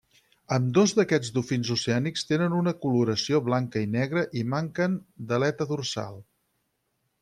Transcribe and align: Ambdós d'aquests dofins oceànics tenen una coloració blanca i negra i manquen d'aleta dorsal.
Ambdós 0.55 0.93
d'aquests 0.99 1.29
dofins 1.35 1.69
oceànics 1.75 2.25
tenen 2.31 2.57
una 2.61 2.75
coloració 2.87 3.43
blanca 3.51 3.87
i 3.87 3.93
negra 3.99 4.27
i 4.43 4.47
manquen 4.57 5.01
d'aleta 5.31 5.73
dorsal. 5.77 6.23